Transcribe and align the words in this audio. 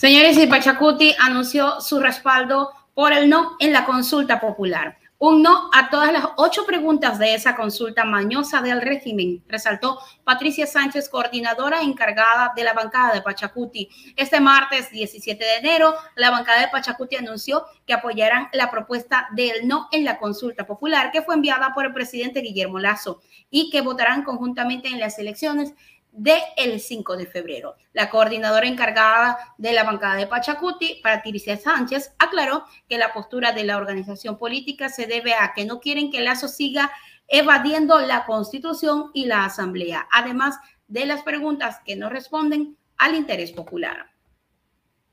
Señores, 0.00 0.38
y 0.38 0.46
Pachacuti 0.46 1.14
anunció 1.18 1.78
su 1.82 2.00
respaldo 2.00 2.70
por 2.94 3.12
el 3.12 3.28
no 3.28 3.56
en 3.60 3.74
la 3.74 3.84
consulta 3.84 4.40
popular. 4.40 4.96
Un 5.18 5.42
no 5.42 5.68
a 5.74 5.90
todas 5.90 6.10
las 6.10 6.24
ocho 6.38 6.64
preguntas 6.64 7.18
de 7.18 7.34
esa 7.34 7.54
consulta 7.54 8.04
mañosa 8.04 8.62
del 8.62 8.80
régimen, 8.80 9.44
resaltó 9.46 9.98
Patricia 10.24 10.66
Sánchez, 10.66 11.10
coordinadora 11.10 11.82
encargada 11.82 12.54
de 12.56 12.64
la 12.64 12.72
bancada 12.72 13.12
de 13.12 13.20
Pachacuti. 13.20 13.90
Este 14.16 14.40
martes 14.40 14.90
17 14.90 15.44
de 15.44 15.56
enero, 15.56 15.94
la 16.16 16.30
bancada 16.30 16.62
de 16.62 16.68
Pachacuti 16.68 17.16
anunció 17.16 17.66
que 17.86 17.92
apoyarán 17.92 18.48
la 18.54 18.70
propuesta 18.70 19.28
del 19.32 19.68
no 19.68 19.88
en 19.92 20.06
la 20.06 20.16
consulta 20.16 20.66
popular 20.66 21.10
que 21.10 21.20
fue 21.20 21.34
enviada 21.34 21.74
por 21.74 21.84
el 21.84 21.92
presidente 21.92 22.40
Guillermo 22.40 22.78
Lazo 22.78 23.20
y 23.50 23.68
que 23.68 23.82
votarán 23.82 24.22
conjuntamente 24.22 24.88
en 24.88 24.98
las 24.98 25.18
elecciones 25.18 25.74
del 26.12 26.40
el 26.56 26.80
5 26.80 27.16
de 27.16 27.26
febrero. 27.26 27.76
La 27.92 28.10
coordinadora 28.10 28.66
encargada 28.66 29.38
de 29.58 29.72
la 29.72 29.84
bancada 29.84 30.16
de 30.16 30.26
Pachacuti, 30.26 31.00
Patricia 31.02 31.56
Sánchez, 31.56 32.12
aclaró 32.18 32.64
que 32.88 32.98
la 32.98 33.12
postura 33.12 33.52
de 33.52 33.64
la 33.64 33.76
organización 33.76 34.36
política 34.38 34.88
se 34.88 35.06
debe 35.06 35.34
a 35.34 35.52
que 35.54 35.64
no 35.64 35.80
quieren 35.80 36.10
que 36.10 36.20
Lazo 36.20 36.48
siga 36.48 36.90
evadiendo 37.28 38.00
la 38.00 38.26
constitución 38.26 39.10
y 39.14 39.26
la 39.26 39.44
asamblea, 39.44 40.08
además 40.12 40.58
de 40.88 41.06
las 41.06 41.22
preguntas 41.22 41.78
que 41.84 41.96
no 41.96 42.10
responden 42.10 42.76
al 42.98 43.14
interés 43.14 43.52
popular. 43.52 44.10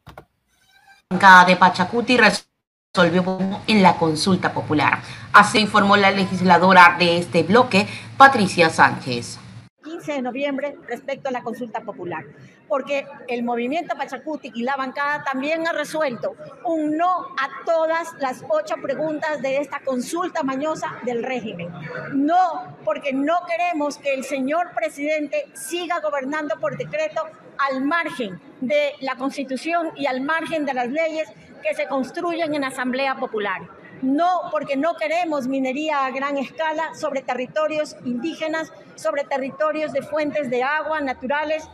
La 0.08 0.16
bancada 1.12 1.46
de 1.46 1.56
Pachacuti 1.56 2.18
resolvió 2.18 3.62
en 3.68 3.84
la 3.84 3.96
consulta 3.98 4.52
popular. 4.52 5.00
Así 5.32 5.60
informó 5.60 5.96
la 5.96 6.10
legisladora 6.10 6.96
de 6.98 7.20
este 7.20 7.44
bloque, 7.44 7.88
Patricia 8.18 8.70
Sánchez 8.72 9.40
de 10.14 10.22
noviembre 10.22 10.76
respecto 10.88 11.30
a 11.30 11.32
la 11.32 11.42
consulta 11.42 11.82
popular, 11.82 12.26
porque 12.68 13.06
el 13.28 13.44
movimiento 13.44 13.96
Pachacuti 13.96 14.52
y 14.54 14.64
la 14.64 14.76
bancada 14.76 15.24
también 15.24 15.68
ha 15.68 15.74
resuelto 15.74 16.36
un 16.66 16.98
no 16.98 17.10
a 17.10 17.66
todas 17.66 18.14
las 18.20 18.44
ocho 18.50 18.76
preguntas 18.82 19.42
de 19.42 19.58
esta 19.58 19.80
consulta 19.82 20.44
mañosa 20.44 20.96
del 21.04 21.24
régimen. 21.24 21.70
No, 22.14 22.78
porque 22.84 23.14
no 23.14 23.36
queremos 23.48 23.98
que 23.98 24.14
el 24.14 24.24
señor 24.24 24.72
presidente 24.76 25.48
siga 25.54 26.00
gobernando 26.00 26.60
por 26.60 26.78
decreto 26.78 27.24
al 27.58 27.84
margen 27.84 28.40
de 28.62 28.94
la 29.02 29.16
constitución 29.16 29.92
y 29.96 30.06
al 30.06 30.22
margen 30.22 30.66
de 30.66 30.74
las 30.74 30.90
leyes 30.90 31.28
que 31.64 31.74
se 31.76 31.88
construyen 31.88 32.54
en 32.54 32.64
Asamblea 32.64 33.16
Popular 33.16 33.62
no 34.02 34.42
porque 34.52 34.76
no 34.76 34.96
queremos 34.96 35.48
minería 35.48 36.06
a 36.06 36.12
gran 36.12 36.38
escala 36.38 36.94
sobre 36.94 37.22
territorios 37.22 37.96
indígenas, 38.06 38.72
sobre 38.96 39.24
territorios 39.24 39.94
de 39.94 40.02
fuentes 40.02 40.50
de 40.50 40.64
agua 40.64 41.02
naturales. 41.02 41.68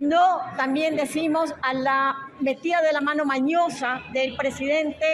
No, 0.00 0.40
también 0.56 0.96
decimos 0.96 1.54
a 1.62 1.72
la 1.72 2.16
metida 2.40 2.82
de 2.82 2.92
la 2.92 3.00
mano 3.00 3.24
mañosa 3.24 4.02
del 4.12 4.36
presidente 4.36 5.06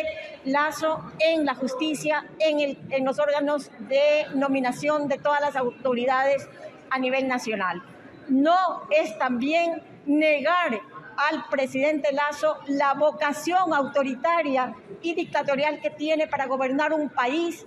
Lazo 0.44 1.12
en 1.20 1.44
la 1.44 1.54
justicia, 1.54 2.26
en, 2.38 3.04
los 3.04 3.18
órganos 3.18 3.70
de 3.80 4.26
nominación 4.34 5.08
de 5.08 5.18
todas 5.18 5.40
las 5.40 5.56
autoridades 5.56 6.48
a 6.90 6.98
nivel 6.98 7.28
nacional. 7.28 7.82
No 8.28 8.82
es 8.90 9.16
también 9.18 9.82
negar 10.06 10.80
al 11.16 11.44
presidente 11.50 12.12
Lazo 12.12 12.58
la 12.66 12.94
vocación 12.94 13.74
autoritaria 13.74 14.74
y 15.02 15.14
dictatorial 15.14 15.80
que 15.80 15.90
tiene 15.90 16.26
para 16.26 16.46
gobernar 16.46 16.92
un 16.92 17.08
país 17.10 17.66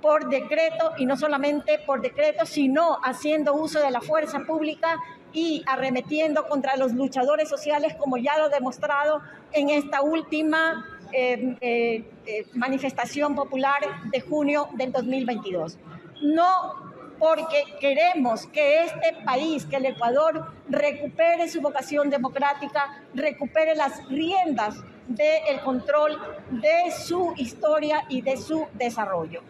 por 0.00 0.28
decreto 0.28 0.92
y 0.98 1.06
no 1.06 1.16
solamente 1.16 1.78
por 1.86 2.02
decreto, 2.02 2.44
sino 2.44 2.98
haciendo 3.02 3.54
uso 3.54 3.80
de 3.80 3.90
la 3.90 4.00
fuerza 4.00 4.40
pública 4.40 4.98
y 5.32 5.62
arremetiendo 5.66 6.46
contra 6.48 6.76
los 6.76 6.92
luchadores 6.92 7.48
sociales, 7.48 7.94
como 7.98 8.18
ya 8.18 8.36
lo 8.36 8.44
ha 8.44 8.48
demostrado 8.48 9.22
en 9.52 9.70
esta 9.70 10.02
última 10.02 10.84
eh, 11.12 11.56
eh, 11.60 12.04
eh, 12.26 12.46
manifestación 12.54 13.34
popular 13.34 13.80
de 14.10 14.20
junio 14.20 14.68
del 14.74 14.92
2022. 14.92 15.78
No 16.22 16.91
porque 17.22 17.62
queremos 17.78 18.46
que 18.46 18.82
este 18.82 19.12
país, 19.24 19.64
que 19.64 19.76
el 19.76 19.86
Ecuador, 19.86 20.44
recupere 20.68 21.48
su 21.48 21.60
vocación 21.60 22.10
democrática, 22.10 23.00
recupere 23.14 23.76
las 23.76 24.04
riendas 24.08 24.74
del 25.06 25.60
control 25.64 26.18
de 26.50 26.90
su 26.90 27.32
historia 27.36 28.02
y 28.08 28.22
de 28.22 28.36
su 28.36 28.66
desarrollo. 28.74 29.40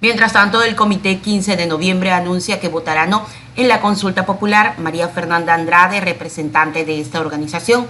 Mientras 0.00 0.32
tanto, 0.32 0.64
el 0.64 0.74
Comité 0.74 1.20
15 1.20 1.56
de 1.56 1.66
noviembre 1.66 2.10
anuncia 2.10 2.58
que 2.58 2.68
votará 2.68 3.06
no 3.06 3.24
en 3.54 3.68
la 3.68 3.80
consulta 3.80 4.26
popular. 4.26 4.74
María 4.78 5.06
Fernanda 5.06 5.54
Andrade, 5.54 6.00
representante 6.00 6.84
de 6.84 7.00
esta 7.00 7.20
organización, 7.20 7.86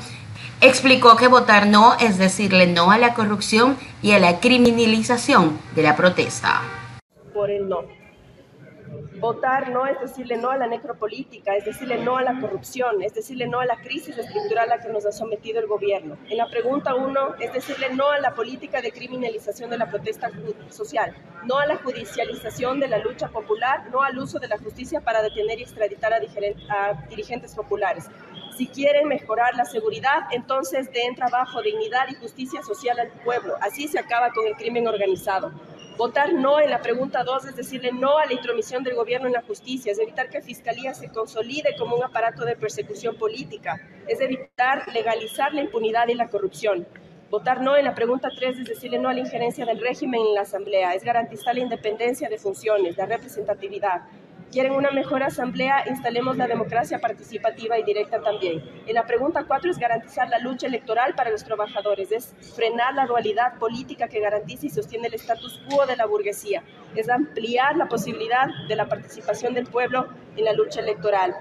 explicó 0.60 1.16
que 1.16 1.28
votar 1.28 1.68
no 1.68 1.96
es 2.00 2.18
decirle 2.18 2.66
no 2.66 2.90
a 2.90 2.98
la 2.98 3.14
corrupción 3.14 3.78
y 4.02 4.12
a 4.12 4.18
la 4.18 4.40
criminalización 4.40 5.58
de 5.74 5.82
la 5.82 5.96
protesta. 5.96 6.60
Por 7.32 7.50
el 7.50 7.66
no 7.66 7.95
Votar 9.18 9.70
no 9.70 9.86
es 9.86 9.98
decirle 9.98 10.36
no 10.36 10.50
a 10.50 10.56
la 10.56 10.66
necropolítica, 10.66 11.56
es 11.56 11.64
decirle 11.64 11.98
no 11.98 12.16
a 12.18 12.22
la 12.22 12.38
corrupción, 12.38 13.02
es 13.02 13.14
decirle 13.14 13.46
no 13.46 13.60
a 13.60 13.66
la 13.66 13.76
crisis 13.76 14.18
estructural 14.18 14.70
a 14.70 14.78
que 14.78 14.88
nos 14.88 15.06
ha 15.06 15.12
sometido 15.12 15.58
el 15.58 15.66
gobierno. 15.66 16.18
En 16.28 16.36
la 16.36 16.48
pregunta 16.48 16.94
uno 16.94 17.34
es 17.40 17.52
decirle 17.52 17.94
no 17.94 18.10
a 18.10 18.18
la 18.18 18.34
política 18.34 18.82
de 18.82 18.92
criminalización 18.92 19.70
de 19.70 19.78
la 19.78 19.88
protesta 19.88 20.30
social, 20.68 21.14
no 21.44 21.58
a 21.58 21.66
la 21.66 21.76
judicialización 21.76 22.78
de 22.78 22.88
la 22.88 22.98
lucha 22.98 23.28
popular, 23.28 23.88
no 23.90 24.02
al 24.02 24.18
uso 24.18 24.38
de 24.38 24.48
la 24.48 24.58
justicia 24.58 25.00
para 25.00 25.22
detener 25.22 25.60
y 25.60 25.62
extraditar 25.62 26.12
a 26.12 26.20
dirigentes 27.08 27.54
populares. 27.54 28.06
Si 28.56 28.66
quieren 28.68 29.08
mejorar 29.08 29.54
la 29.54 29.66
seguridad, 29.66 30.28
entonces 30.30 30.90
den 30.90 31.14
trabajo, 31.14 31.60
dignidad 31.62 32.06
y 32.08 32.14
justicia 32.14 32.62
social 32.62 32.98
al 32.98 33.10
pueblo. 33.22 33.54
Así 33.60 33.86
se 33.86 33.98
acaba 33.98 34.30
con 34.30 34.46
el 34.46 34.56
crimen 34.56 34.86
organizado. 34.88 35.52
Votar 35.96 36.34
no 36.34 36.60
en 36.60 36.68
la 36.68 36.82
pregunta 36.82 37.24
2 37.24 37.46
es 37.46 37.56
decirle 37.56 37.90
no 37.90 38.18
a 38.18 38.26
la 38.26 38.34
intromisión 38.34 38.84
del 38.84 38.94
gobierno 38.94 39.28
en 39.28 39.32
la 39.32 39.40
justicia, 39.40 39.92
es 39.92 39.98
evitar 39.98 40.28
que 40.28 40.42
Fiscalía 40.42 40.92
se 40.92 41.08
consolide 41.08 41.74
como 41.78 41.96
un 41.96 42.04
aparato 42.04 42.44
de 42.44 42.54
persecución 42.54 43.16
política, 43.16 43.80
es 44.06 44.20
evitar 44.20 44.92
legalizar 44.92 45.54
la 45.54 45.62
impunidad 45.62 46.08
y 46.08 46.14
la 46.14 46.28
corrupción. 46.28 46.86
Votar 47.30 47.62
no 47.62 47.78
en 47.78 47.86
la 47.86 47.94
pregunta 47.94 48.28
3 48.28 48.58
es 48.58 48.66
decirle 48.66 48.98
no 48.98 49.08
a 49.08 49.14
la 49.14 49.20
injerencia 49.20 49.64
del 49.64 49.80
régimen 49.80 50.20
en 50.20 50.34
la 50.34 50.42
Asamblea, 50.42 50.92
es 50.92 51.02
garantizar 51.02 51.54
la 51.54 51.62
independencia 51.62 52.28
de 52.28 52.36
funciones, 52.36 52.98
la 52.98 53.06
representatividad, 53.06 54.02
quieren 54.50 54.72
una 54.72 54.90
mejor 54.90 55.22
asamblea, 55.22 55.84
instalemos 55.88 56.36
la 56.36 56.46
democracia 56.46 56.98
participativa 56.98 57.78
y 57.78 57.84
directa 57.84 58.20
también. 58.20 58.62
En 58.86 58.94
la 58.94 59.06
pregunta 59.06 59.44
4 59.46 59.70
es 59.70 59.78
garantizar 59.78 60.28
la 60.28 60.38
lucha 60.38 60.66
electoral 60.66 61.14
para 61.14 61.30
los 61.30 61.44
trabajadores, 61.44 62.12
es 62.12 62.34
frenar 62.54 62.94
la 62.94 63.06
dualidad 63.06 63.58
política 63.58 64.08
que 64.08 64.20
garantiza 64.20 64.66
y 64.66 64.70
sostiene 64.70 65.08
el 65.08 65.14
status 65.14 65.60
quo 65.68 65.86
de 65.86 65.96
la 65.96 66.06
burguesía, 66.06 66.62
es 66.94 67.08
ampliar 67.08 67.76
la 67.76 67.88
posibilidad 67.88 68.46
de 68.68 68.76
la 68.76 68.86
participación 68.86 69.54
del 69.54 69.66
pueblo 69.66 70.08
en 70.36 70.44
la 70.44 70.52
lucha 70.52 70.80
electoral. 70.80 71.34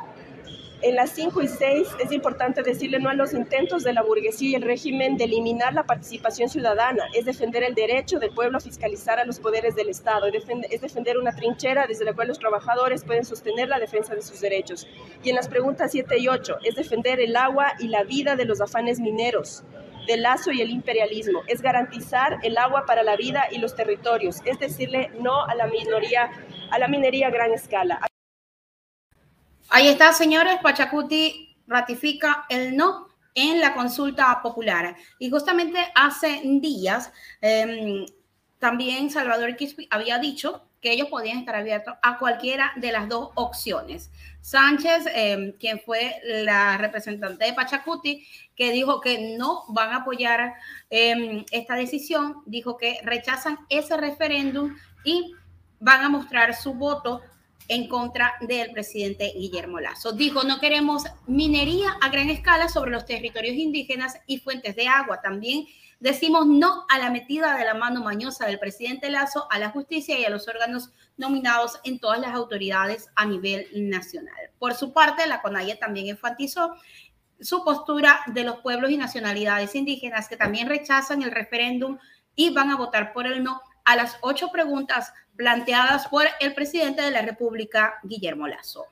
En 0.81 0.95
las 0.95 1.11
5 1.11 1.41
y 1.41 1.47
6 1.47 1.87
es 2.03 2.11
importante 2.11 2.61
decirle 2.61 2.99
no 2.99 3.09
a 3.09 3.13
los 3.13 3.33
intentos 3.33 3.83
de 3.83 3.93
la 3.93 4.03
burguesía 4.03 4.49
y 4.49 4.55
el 4.55 4.61
régimen 4.61 5.15
de 5.15 5.23
eliminar 5.23 5.73
la 5.73 5.85
participación 5.85 6.49
ciudadana, 6.49 7.05
es 7.13 7.25
defender 7.25 7.63
el 7.63 7.73
derecho 7.73 8.19
del 8.19 8.31
pueblo 8.31 8.57
a 8.57 8.61
fiscalizar 8.61 9.17
a 9.19 9.25
los 9.25 9.39
poderes 9.39 9.75
del 9.75 9.89
Estado, 9.89 10.27
es 10.27 10.81
defender 10.81 11.17
una 11.17 11.33
trinchera 11.33 11.87
desde 11.87 12.05
la 12.05 12.13
cual 12.13 12.27
los 12.27 12.39
trabajadores 12.39 13.05
pueden 13.05 13.23
sostener 13.23 13.69
la 13.69 13.79
defensa 13.79 14.13
de 14.15 14.21
sus 14.21 14.41
derechos. 14.41 14.85
Y 15.23 15.29
en 15.29 15.35
las 15.35 15.47
preguntas 15.47 15.91
7 15.91 16.19
y 16.19 16.27
8 16.27 16.57
es 16.63 16.75
defender 16.75 17.19
el 17.19 17.35
agua 17.35 17.73
y 17.79 17.87
la 17.87 18.03
vida 18.03 18.35
de 18.35 18.45
los 18.45 18.59
afanes 18.59 18.99
mineros 18.99 19.63
del 20.07 20.21
lazo 20.21 20.51
y 20.51 20.61
el 20.61 20.69
imperialismo, 20.69 21.41
es 21.47 21.61
garantizar 21.61 22.37
el 22.43 22.57
agua 22.57 22.85
para 22.85 23.01
la 23.01 23.15
vida 23.15 23.45
y 23.51 23.57
los 23.57 23.75
territorios, 23.75 24.37
es 24.45 24.59
decirle 24.59 25.09
no 25.19 25.45
a 25.45 25.55
la 25.55 25.65
minoría, 25.65 26.29
a 26.69 26.77
la 26.77 26.87
minería 26.87 27.27
a 27.27 27.31
gran 27.31 27.51
escala. 27.53 27.99
Ahí 29.69 29.87
está, 29.87 30.13
señores. 30.13 30.59
Pachacuti 30.61 31.55
ratifica 31.67 32.45
el 32.49 32.77
no 32.77 33.07
en 33.33 33.59
la 33.59 33.73
consulta 33.73 34.39
popular. 34.41 34.95
Y 35.19 35.29
justamente 35.29 35.79
hace 35.95 36.41
días, 36.43 37.11
em, 37.41 38.05
también 38.59 39.09
Salvador 39.09 39.55
Quispe 39.55 39.87
había 39.89 40.19
dicho 40.19 40.67
que 40.81 40.91
ellos 40.91 41.09
podían 41.09 41.39
estar 41.39 41.55
abiertos 41.55 41.95
a 42.03 42.19
cualquiera 42.19 42.71
de 42.75 42.91
las 42.91 43.09
dos 43.09 43.31
opciones. 43.35 44.11
Sánchez, 44.41 45.07
em, 45.13 45.51
quien 45.53 45.79
fue 45.79 46.15
la 46.23 46.77
representante 46.77 47.45
de 47.45 47.53
Pachacuti, 47.53 48.25
que 48.55 48.71
dijo 48.71 49.01
que 49.01 49.35
no 49.37 49.63
van 49.69 49.89
a 49.89 49.97
apoyar 49.97 50.53
em, 50.91 51.43
esta 51.51 51.75
decisión, 51.75 52.43
dijo 52.45 52.77
que 52.77 52.99
rechazan 53.03 53.57
ese 53.69 53.97
referéndum 53.97 54.75
y 55.03 55.33
van 55.79 56.03
a 56.03 56.09
mostrar 56.09 56.55
su 56.55 56.75
voto 56.75 57.21
en 57.67 57.87
contra 57.87 58.33
del 58.41 58.71
presidente 58.71 59.33
Guillermo 59.35 59.79
Lazo. 59.79 60.11
Dijo, 60.11 60.43
no 60.43 60.59
queremos 60.59 61.03
minería 61.27 61.89
a 62.01 62.09
gran 62.09 62.29
escala 62.29 62.69
sobre 62.69 62.91
los 62.91 63.05
territorios 63.05 63.55
indígenas 63.55 64.17
y 64.27 64.39
fuentes 64.39 64.75
de 64.75 64.87
agua. 64.87 65.21
También 65.21 65.65
decimos 65.99 66.45
no 66.45 66.85
a 66.89 66.99
la 66.99 67.09
metida 67.09 67.57
de 67.57 67.65
la 67.65 67.73
mano 67.73 68.03
mañosa 68.03 68.45
del 68.45 68.59
presidente 68.59 69.09
Lazo 69.09 69.47
a 69.49 69.59
la 69.59 69.71
justicia 69.71 70.19
y 70.19 70.25
a 70.25 70.29
los 70.29 70.47
órganos 70.47 70.91
nominados 71.17 71.79
en 71.83 71.99
todas 71.99 72.19
las 72.19 72.33
autoridades 72.33 73.09
a 73.15 73.25
nivel 73.25 73.67
nacional. 73.73 74.35
Por 74.59 74.73
su 74.73 74.93
parte, 74.93 75.27
la 75.27 75.41
CONAIE 75.41 75.75
también 75.75 76.07
enfatizó 76.07 76.75
su 77.39 77.63
postura 77.63 78.21
de 78.27 78.43
los 78.43 78.57
pueblos 78.57 78.91
y 78.91 78.97
nacionalidades 78.97 79.75
indígenas 79.75 80.29
que 80.29 80.37
también 80.37 80.69
rechazan 80.69 81.21
el 81.21 81.31
referéndum 81.31 81.97
y 82.35 82.51
van 82.51 82.69
a 82.69 82.77
votar 82.77 83.13
por 83.13 83.27
el 83.27 83.43
no 83.43 83.61
a 83.85 83.95
las 83.95 84.17
ocho 84.21 84.51
preguntas 84.51 85.13
planteadas 85.35 86.07
por 86.07 86.25
el 86.39 86.53
presidente 86.53 87.01
de 87.01 87.11
la 87.11 87.21
República, 87.21 87.99
Guillermo 88.03 88.47
Lazo. 88.47 88.87